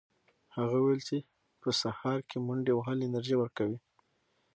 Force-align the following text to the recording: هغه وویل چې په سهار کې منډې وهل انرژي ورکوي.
هغه 0.57 0.77
وویل 0.79 1.01
چې 1.09 1.17
په 1.61 1.69
سهار 1.81 2.19
کې 2.29 2.37
منډې 2.47 2.73
وهل 2.75 2.97
انرژي 3.07 3.35
ورکوي. 3.39 3.77